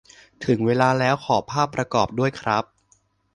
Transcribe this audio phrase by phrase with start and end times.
[0.45, 2.63] ถึงเวลาแล้วขอภาพประกอบด้วยครับ